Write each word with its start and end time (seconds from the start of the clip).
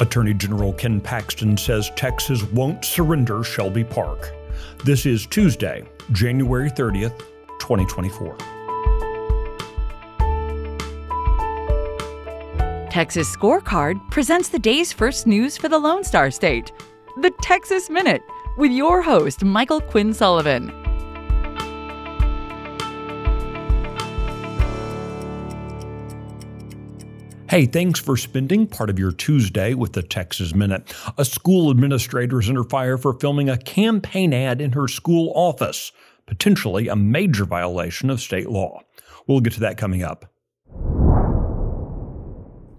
Attorney 0.00 0.34
General 0.34 0.72
Ken 0.72 1.00
Paxton 1.00 1.56
says 1.56 1.90
Texas 1.96 2.44
won't 2.44 2.84
surrender 2.84 3.42
Shelby 3.42 3.84
Park. 3.84 4.32
This 4.84 5.06
is 5.06 5.26
Tuesday, 5.26 5.84
January 6.12 6.70
30th, 6.70 7.18
2024. 7.58 8.36
Texas 12.90 13.34
Scorecard 13.36 13.98
presents 14.10 14.48
the 14.48 14.58
day's 14.58 14.92
first 14.92 15.26
news 15.26 15.56
for 15.56 15.68
the 15.68 15.78
Lone 15.78 16.04
Star 16.04 16.30
State. 16.30 16.72
The 17.20 17.30
Texas 17.42 17.90
Minute 17.90 18.22
with 18.56 18.72
your 18.72 19.02
host, 19.02 19.44
Michael 19.44 19.80
Quinn 19.80 20.14
Sullivan. 20.14 20.87
Hey, 27.50 27.64
thanks 27.64 27.98
for 27.98 28.18
spending 28.18 28.66
part 28.66 28.90
of 28.90 28.98
your 28.98 29.10
Tuesday 29.10 29.72
with 29.72 29.94
the 29.94 30.02
Texas 30.02 30.54
Minute. 30.54 30.92
A 31.16 31.24
school 31.24 31.70
administrator 31.70 32.40
is 32.40 32.50
under 32.50 32.62
fire 32.62 32.98
for 32.98 33.14
filming 33.14 33.48
a 33.48 33.56
campaign 33.56 34.34
ad 34.34 34.60
in 34.60 34.72
her 34.72 34.86
school 34.86 35.32
office, 35.34 35.90
potentially 36.26 36.88
a 36.88 36.96
major 36.96 37.46
violation 37.46 38.10
of 38.10 38.20
state 38.20 38.50
law. 38.50 38.82
We'll 39.26 39.40
get 39.40 39.54
to 39.54 39.60
that 39.60 39.78
coming 39.78 40.02
up. 40.02 40.30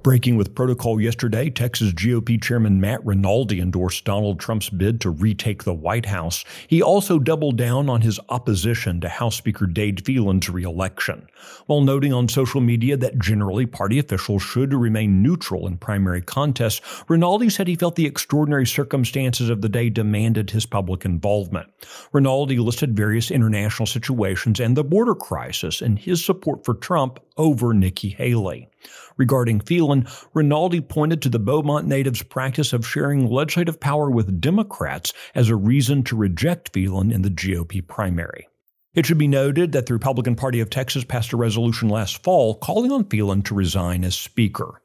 Breaking 0.01 0.37
with 0.37 0.55
protocol 0.55 1.01
yesterday, 1.01 1.49
Texas 1.49 1.91
GOP 1.91 2.41
Chairman 2.41 2.79
Matt 2.79 3.05
Rinaldi 3.05 3.59
endorsed 3.59 4.05
Donald 4.05 4.39
Trump's 4.39 4.69
bid 4.69 5.01
to 5.01 5.09
retake 5.09 5.65
the 5.65 5.73
White 5.73 6.05
House. 6.05 6.45
He 6.69 6.81
also 6.81 7.19
doubled 7.19 7.57
down 7.57 7.89
on 7.89 7.99
his 7.99 8.17
opposition 8.29 9.01
to 9.01 9.09
House 9.09 9.35
Speaker 9.35 9.67
Dade 9.67 10.05
Phelan's 10.05 10.49
reelection, 10.49 11.27
while 11.65 11.81
noting 11.81 12.13
on 12.13 12.29
social 12.29 12.61
media 12.61 12.95
that 12.95 13.19
generally 13.19 13.65
party 13.65 13.99
officials 13.99 14.41
should 14.41 14.73
remain 14.73 15.21
neutral 15.21 15.67
in 15.67 15.77
primary 15.77 16.21
contests. 16.21 17.03
Rinaldi 17.09 17.49
said 17.49 17.67
he 17.67 17.75
felt 17.75 17.97
the 17.97 18.05
extraordinary 18.05 18.65
circumstances 18.65 19.49
of 19.49 19.61
the 19.61 19.67
day 19.67 19.89
demanded 19.89 20.49
his 20.49 20.65
public 20.65 21.03
involvement. 21.03 21.67
Rinaldi 22.13 22.57
listed 22.57 22.95
various 22.95 23.31
international 23.31 23.85
situations 23.85 24.61
and 24.61 24.77
the 24.77 24.83
border 24.85 25.13
crisis 25.13 25.81
in 25.81 25.97
his 25.97 26.23
support 26.23 26.63
for 26.63 26.75
Trump 26.75 27.19
over 27.35 27.73
Nikki 27.73 28.07
Haley. 28.07 28.68
Regarding 29.17 29.59
Phelan, 29.59 30.07
Rinaldi 30.33 30.81
pointed 30.81 31.21
to 31.21 31.29
the 31.29 31.39
Beaumont 31.39 31.87
natives' 31.87 32.23
practice 32.23 32.73
of 32.73 32.87
sharing 32.87 33.29
legislative 33.29 33.79
power 33.79 34.09
with 34.09 34.39
Democrats 34.41 35.13
as 35.35 35.49
a 35.49 35.55
reason 35.55 36.03
to 36.03 36.15
reject 36.15 36.73
Phelan 36.73 37.11
in 37.11 37.21
the 37.21 37.29
GOP 37.29 37.85
primary. 37.85 38.47
It 38.95 39.05
should 39.05 39.17
be 39.17 39.27
noted 39.27 39.71
that 39.71 39.85
the 39.85 39.93
Republican 39.93 40.35
Party 40.35 40.59
of 40.59 40.69
Texas 40.69 41.03
passed 41.03 41.31
a 41.31 41.37
resolution 41.37 41.89
last 41.89 42.23
fall 42.23 42.55
calling 42.55 42.91
on 42.91 43.05
Phelan 43.05 43.43
to 43.43 43.53
resign 43.53 44.03
as 44.03 44.15
Speaker. 44.15 44.81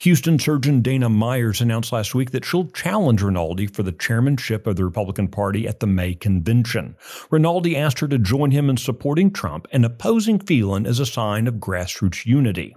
Houston 0.00 0.38
Surgeon 0.38 0.80
Dana 0.80 1.08
Myers 1.08 1.60
announced 1.60 1.92
last 1.92 2.14
week 2.14 2.30
that 2.30 2.44
she'll 2.44 2.68
challenge 2.68 3.20
Rinaldi 3.20 3.66
for 3.66 3.82
the 3.82 3.92
chairmanship 3.92 4.66
of 4.66 4.76
the 4.76 4.84
Republican 4.84 5.28
Party 5.28 5.68
at 5.68 5.80
the 5.80 5.86
May 5.86 6.14
convention. 6.14 6.96
Rinaldi 7.30 7.76
asked 7.76 7.98
her 7.98 8.08
to 8.08 8.18
join 8.18 8.50
him 8.50 8.70
in 8.70 8.76
supporting 8.76 9.30
Trump 9.30 9.66
and 9.72 9.84
opposing 9.84 10.38
Phelan 10.38 10.86
as 10.86 11.00
a 11.00 11.06
sign 11.06 11.46
of 11.46 11.56
grassroots 11.56 12.24
unity. 12.24 12.76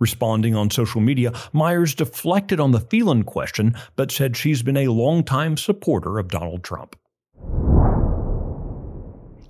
Responding 0.00 0.56
on 0.56 0.70
social 0.70 1.00
media, 1.00 1.32
Myers 1.52 1.94
deflected 1.94 2.58
on 2.58 2.72
the 2.72 2.80
Phelan 2.80 3.24
question, 3.24 3.76
but 3.96 4.10
said 4.10 4.36
she's 4.36 4.62
been 4.62 4.78
a 4.78 4.88
longtime 4.88 5.58
supporter 5.58 6.18
of 6.18 6.28
Donald 6.28 6.64
Trump. 6.64 6.96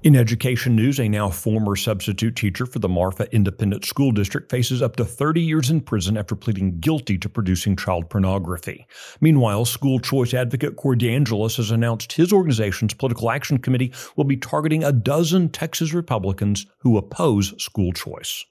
In 0.03 0.17
education 0.17 0.75
news, 0.75 0.99
a 0.99 1.11
now 1.11 1.29
former 1.29 1.77
substitute 1.77 2.35
teacher 2.35 2.65
for 2.65 2.79
the 2.79 2.89
Marfa 2.89 3.31
Independent 3.35 3.85
School 3.85 4.13
District 4.13 4.51
faces 4.51 4.81
up 4.81 4.97
to 4.97 5.05
30 5.05 5.43
years 5.43 5.69
in 5.69 5.83
prison 5.83 6.17
after 6.17 6.35
pleading 6.35 6.81
guilty 6.81 7.19
to 7.19 7.29
producing 7.29 7.77
child 7.77 8.09
pornography. 8.09 8.87
Meanwhile, 9.21 9.67
school 9.67 10.01
choice 10.01 10.33
advocate 10.33 10.77
Corey 10.77 10.97
DeAngelis 10.97 11.59
has 11.59 11.71
announced 11.71 12.15
his 12.15 12.33
organization's 12.33 12.95
political 12.95 13.31
action 13.31 13.59
committee 13.59 13.93
will 14.17 14.25
be 14.25 14.39
targeting 14.39 14.83
a 14.83 14.91
dozen 14.91 15.51
Texas 15.51 15.93
Republicans 15.93 16.65
who 16.79 16.97
oppose 16.97 17.53
school 17.63 17.93
choice. 17.93 18.47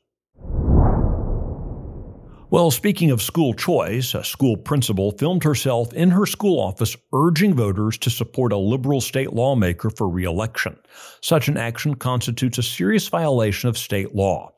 Well, 2.51 2.71
speaking 2.71 3.11
of 3.11 3.21
school 3.21 3.53
choice, 3.53 4.15
a 4.15 4.23
school 4.23 4.57
principal 4.57 5.11
filmed 5.11 5.43
herself 5.43 5.93
in 5.93 6.09
her 6.09 6.25
school 6.25 6.59
office 6.59 6.97
urging 7.13 7.53
voters 7.53 7.95
to 7.99 8.09
support 8.09 8.51
a 8.51 8.57
liberal 8.57 9.01
state 9.01 9.33
lawmaker 9.33 9.91
for 9.91 10.09
reelection. 10.09 10.75
Such 11.21 11.47
an 11.47 11.57
action 11.57 11.93
constitutes 11.93 12.57
a 12.57 12.63
serious 12.63 13.07
violation 13.07 13.69
of 13.69 13.77
state 13.77 14.15
law. 14.15 14.51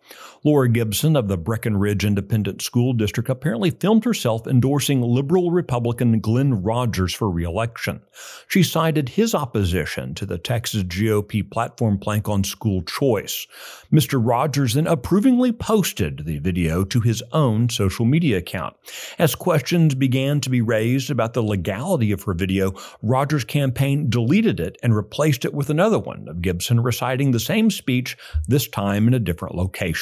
Laura 0.43 0.67
Gibson 0.67 1.15
of 1.15 1.27
the 1.27 1.37
Breckenridge 1.37 2.03
Independent 2.03 2.63
School 2.63 2.93
District 2.93 3.29
apparently 3.29 3.69
filmed 3.69 4.03
herself 4.03 4.47
endorsing 4.47 5.01
liberal 5.01 5.51
Republican 5.51 6.19
Glenn 6.19 6.63
Rogers 6.63 7.13
for 7.13 7.29
reelection. 7.29 8.01
She 8.47 8.63
cited 8.63 9.09
his 9.09 9.35
opposition 9.35 10.15
to 10.15 10.25
the 10.25 10.39
Texas 10.39 10.81
GOP 10.83 11.47
platform 11.47 11.99
plank 11.99 12.27
on 12.27 12.43
school 12.43 12.81
choice. 12.81 13.45
Mr. 13.91 14.19
Rogers 14.19 14.73
then 14.73 14.87
approvingly 14.87 15.51
posted 15.51 16.25
the 16.25 16.39
video 16.39 16.83
to 16.85 17.01
his 17.01 17.21
own 17.33 17.69
social 17.69 18.05
media 18.05 18.37
account. 18.37 18.75
As 19.19 19.35
questions 19.35 19.93
began 19.93 20.41
to 20.41 20.49
be 20.49 20.61
raised 20.61 21.11
about 21.11 21.33
the 21.33 21.43
legality 21.43 22.11
of 22.11 22.23
her 22.23 22.33
video, 22.33 22.73
Rogers' 23.03 23.43
campaign 23.43 24.09
deleted 24.09 24.59
it 24.59 24.77
and 24.81 24.95
replaced 24.95 25.45
it 25.45 25.53
with 25.53 25.69
another 25.69 25.99
one 25.99 26.27
of 26.27 26.41
Gibson 26.41 26.79
reciting 26.79 27.29
the 27.29 27.39
same 27.39 27.69
speech, 27.69 28.17
this 28.47 28.67
time 28.67 29.07
in 29.07 29.13
a 29.13 29.19
different 29.19 29.53
location. 29.53 30.00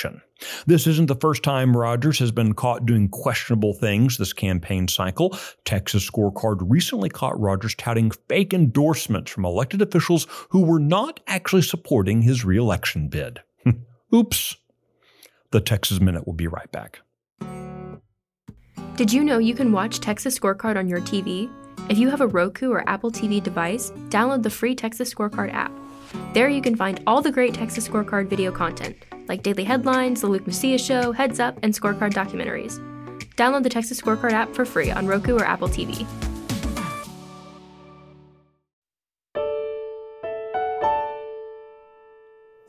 This 0.66 0.88
isn't 0.88 1.08
the 1.08 1.16
first 1.16 1.44
time 1.44 1.76
Rogers 1.76 2.20
has 2.20 2.32
been 2.32 2.54
caught 2.54 2.86
doing 2.86 3.10
questionable 3.10 3.74
things 3.74 4.18
this 4.18 4.34
campaign 4.34 4.88
cycle. 4.88 5.38
Texas 5.66 6.10
Scorecard 6.10 6.58
recently 6.62 7.10
caught 7.10 7.40
Rogers 7.40 7.76
touting 7.76 8.12
fake 8.28 8.54
endorsements 8.54 9.32
from 9.32 9.46
elected 9.46 9.82
officials 9.82 10.28
who 10.50 10.62
were 10.62 10.80
not 10.80 11.20
actually 11.28 11.62
supporting 11.62 12.22
his 12.22 12.46
reelection 12.46 13.10
bid. 13.10 13.42
Oops. 14.16 14.56
The 15.52 15.62
Texas 15.62 16.00
Minute 16.00 16.26
will 16.26 16.34
be 16.34 16.48
right 16.48 16.72
back. 16.72 17.02
Did 18.96 19.14
you 19.14 19.24
know 19.24 19.38
you 19.38 19.56
can 19.56 19.72
watch 19.72 20.00
Texas 20.00 20.38
Scorecard 20.38 20.78
on 20.78 20.88
your 20.88 21.00
TV? 21.02 21.50
If 21.90 21.98
you 21.98 22.10
have 22.10 22.22
a 22.22 22.28
Roku 22.28 22.70
or 22.70 22.88
Apple 22.88 23.12
TV 23.12 23.42
device, 23.42 23.92
download 24.10 24.44
the 24.44 24.50
free 24.50 24.76
Texas 24.76 25.14
Scorecard 25.14 25.54
app. 25.54 25.72
There 26.34 26.50
you 26.50 26.62
can 26.62 26.76
find 26.76 27.02
all 27.08 27.22
the 27.22 27.32
great 27.32 27.54
Texas 27.54 27.88
Scorecard 27.88 28.28
video 28.28 28.52
content 28.52 28.98
like 29.30 29.44
daily 29.44 29.64
headlines, 29.64 30.22
The 30.22 30.28
Luke 30.28 30.46
Macias 30.46 30.86
Show, 30.86 31.14
Heads 31.14 31.40
Up, 31.40 31.58
and 31.64 31.74
Scorecard 31.74 32.14
documentaries. 32.14 32.80
Download 33.36 33.64
the 33.64 33.70
Texas 33.70 34.02
Scorecard 34.02 34.32
app 34.32 34.54
for 34.54 34.66
free 34.66 34.92
on 34.92 35.08
Roku 35.08 35.38
or 35.38 35.46
Apple 35.46 35.70
TV. 35.70 36.06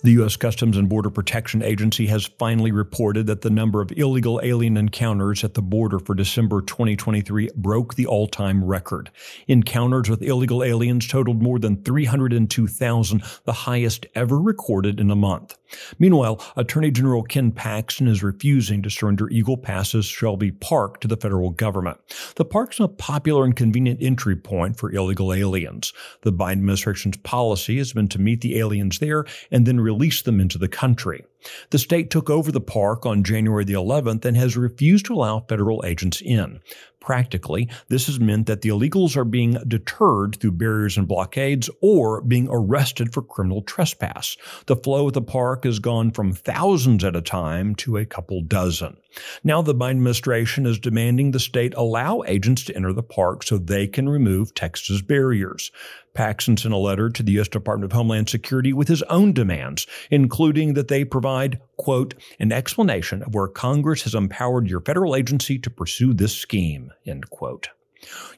The 0.02 0.12
U.S. 0.12 0.34
Customs 0.34 0.78
and 0.78 0.88
Border 0.88 1.10
Protection 1.10 1.62
Agency 1.62 2.06
has 2.06 2.24
finally 2.38 2.72
reported 2.72 3.26
that 3.26 3.42
the 3.42 3.50
number 3.50 3.82
of 3.82 3.92
illegal 3.92 4.40
alien 4.42 4.78
encounters 4.78 5.44
at 5.44 5.52
the 5.52 5.60
border 5.60 5.98
for 5.98 6.14
December 6.14 6.62
2023 6.62 7.50
broke 7.54 7.96
the 7.96 8.06
all 8.06 8.26
time 8.26 8.64
record. 8.64 9.10
Encounters 9.46 10.08
with 10.08 10.22
illegal 10.22 10.64
aliens 10.64 11.06
totaled 11.06 11.42
more 11.42 11.58
than 11.58 11.82
302,000, 11.82 13.22
the 13.44 13.52
highest 13.52 14.06
ever 14.14 14.40
recorded 14.40 15.00
in 15.00 15.10
a 15.10 15.16
month. 15.16 15.58
Meanwhile, 15.98 16.42
Attorney 16.56 16.90
General 16.90 17.22
Ken 17.22 17.52
Paxton 17.52 18.08
is 18.08 18.22
refusing 18.22 18.82
to 18.82 18.90
surrender 18.90 19.28
Eagle 19.28 19.58
Pass's 19.58 20.06
Shelby 20.06 20.50
Park 20.50 21.00
to 21.00 21.08
the 21.08 21.16
federal 21.16 21.50
government. 21.50 21.98
The 22.36 22.46
park's 22.46 22.80
a 22.80 22.88
popular 22.88 23.44
and 23.44 23.54
convenient 23.54 24.02
entry 24.02 24.36
point 24.36 24.78
for 24.78 24.90
illegal 24.90 25.32
aliens. 25.32 25.92
The 26.22 26.32
Biden 26.32 26.52
administration's 26.52 27.18
policy 27.18 27.78
has 27.78 27.92
been 27.92 28.08
to 28.08 28.18
meet 28.18 28.40
the 28.40 28.58
aliens 28.58 28.98
there 28.98 29.26
and 29.50 29.66
then 29.66 29.80
release 29.90 30.22
them 30.22 30.38
into 30.40 30.56
the 30.56 30.68
country. 30.68 31.24
The 31.70 31.78
state 31.78 32.10
took 32.10 32.30
over 32.30 32.52
the 32.52 32.60
park 32.60 33.06
on 33.06 33.24
January 33.24 33.64
the 33.64 33.74
11th 33.74 34.24
and 34.24 34.36
has 34.36 34.56
refused 34.56 35.06
to 35.06 35.14
allow 35.14 35.40
federal 35.40 35.84
agents 35.84 36.20
in. 36.20 36.60
Practically, 37.00 37.68
this 37.88 38.06
has 38.06 38.20
meant 38.20 38.46
that 38.46 38.60
the 38.60 38.68
illegals 38.68 39.16
are 39.16 39.24
being 39.24 39.56
deterred 39.66 40.36
through 40.36 40.52
barriers 40.52 40.98
and 40.98 41.08
blockades 41.08 41.70
or 41.80 42.20
being 42.20 42.46
arrested 42.50 43.14
for 43.14 43.22
criminal 43.22 43.62
trespass. 43.62 44.36
The 44.66 44.76
flow 44.76 45.08
at 45.08 45.14
the 45.14 45.22
park 45.22 45.64
has 45.64 45.78
gone 45.78 46.10
from 46.10 46.32
thousands 46.32 47.02
at 47.02 47.16
a 47.16 47.22
time 47.22 47.74
to 47.76 47.96
a 47.96 48.04
couple 48.04 48.42
dozen. 48.42 48.98
Now, 49.42 49.62
the 49.62 49.74
Biden 49.74 49.90
administration 49.92 50.66
is 50.66 50.78
demanding 50.78 51.30
the 51.30 51.40
state 51.40 51.74
allow 51.74 52.22
agents 52.26 52.64
to 52.64 52.76
enter 52.76 52.92
the 52.92 53.02
park 53.02 53.42
so 53.42 53.58
they 53.58 53.86
can 53.86 54.08
remove 54.08 54.54
Texas 54.54 55.00
barriers. 55.00 55.72
Paxton 56.12 56.56
sent 56.56 56.74
a 56.74 56.76
letter 56.76 57.08
to 57.08 57.22
the 57.22 57.32
U.S. 57.32 57.48
Department 57.48 57.90
of 57.90 57.96
Homeland 57.96 58.28
Security 58.28 58.72
with 58.72 58.88
his 58.88 59.02
own 59.04 59.32
demands, 59.32 59.86
including 60.10 60.74
that 60.74 60.88
they 60.88 61.04
provide, 61.04 61.29
quote, 61.76 62.14
an 62.38 62.52
explanation 62.52 63.22
of 63.22 63.34
where 63.34 63.48
Congress 63.48 64.02
has 64.02 64.14
empowered 64.14 64.68
your 64.68 64.80
federal 64.80 65.16
agency 65.16 65.58
to 65.58 65.70
pursue 65.70 66.12
this 66.12 66.34
scheme, 66.34 66.92
end 67.06 67.30
quote. 67.30 67.68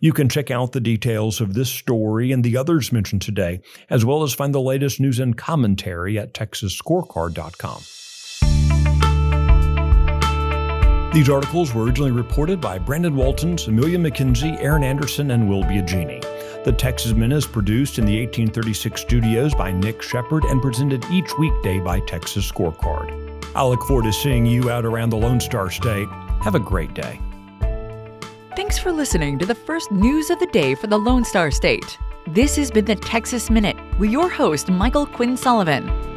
You 0.00 0.12
can 0.12 0.28
check 0.28 0.50
out 0.50 0.72
the 0.72 0.80
details 0.80 1.40
of 1.40 1.54
this 1.54 1.70
story 1.70 2.32
and 2.32 2.42
the 2.42 2.56
others 2.56 2.92
mentioned 2.92 3.22
today, 3.22 3.60
as 3.90 4.04
well 4.04 4.22
as 4.22 4.34
find 4.34 4.54
the 4.54 4.60
latest 4.60 5.00
news 5.00 5.18
and 5.18 5.36
commentary 5.36 6.18
at 6.18 6.34
texasscorecard.com. 6.34 7.82
These 11.12 11.28
articles 11.28 11.74
were 11.74 11.84
originally 11.84 12.10
reported 12.10 12.60
by 12.60 12.78
Brandon 12.78 13.14
Waltens, 13.14 13.68
Amelia 13.68 13.98
McKenzie, 13.98 14.56
Erin 14.62 14.82
Anderson, 14.82 15.30
and 15.30 15.46
Will 15.48 15.62
Biagini. 15.62 16.24
The 16.64 16.72
Texas 16.72 17.12
Minute 17.12 17.38
is 17.38 17.46
produced 17.46 17.98
in 17.98 18.04
the 18.04 18.20
1836 18.20 19.00
studios 19.00 19.52
by 19.52 19.72
Nick 19.72 20.00
Shepard 20.00 20.44
and 20.44 20.62
presented 20.62 21.04
each 21.10 21.36
weekday 21.36 21.80
by 21.80 21.98
Texas 21.98 22.48
Scorecard. 22.48 23.10
I 23.56 23.64
look 23.64 23.82
forward 23.82 24.04
to 24.04 24.12
seeing 24.12 24.46
you 24.46 24.70
out 24.70 24.84
around 24.84 25.10
the 25.10 25.16
Lone 25.16 25.40
Star 25.40 25.72
State. 25.72 26.08
Have 26.42 26.54
a 26.54 26.60
great 26.60 26.94
day. 26.94 27.20
Thanks 28.54 28.78
for 28.78 28.92
listening 28.92 29.40
to 29.40 29.46
the 29.46 29.56
first 29.56 29.90
news 29.90 30.30
of 30.30 30.38
the 30.38 30.46
day 30.46 30.76
for 30.76 30.86
the 30.86 30.98
Lone 30.98 31.24
Star 31.24 31.50
State. 31.50 31.98
This 32.28 32.54
has 32.54 32.70
been 32.70 32.84
the 32.84 32.94
Texas 32.94 33.50
Minute 33.50 33.76
with 33.98 34.12
your 34.12 34.28
host, 34.28 34.68
Michael 34.68 35.06
Quinn 35.06 35.36
Sullivan. 35.36 36.11